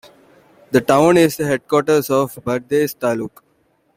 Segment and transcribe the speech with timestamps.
[0.71, 3.43] The town is the headquarters of Bardez Taluka.